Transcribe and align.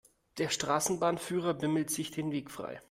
Der 0.39 0.49
Straßenbahnführer 0.49 1.53
bimmelte 1.53 1.93
sich 1.93 2.09
den 2.09 2.31
Weg 2.31 2.49
frei. 2.49 2.79